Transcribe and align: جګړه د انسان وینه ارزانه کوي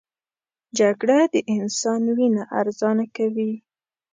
جګړه 0.77 1.19
د 1.33 1.35
انسان 1.55 2.01
وینه 2.17 2.43
ارزانه 2.59 3.05
کوي 3.15 3.51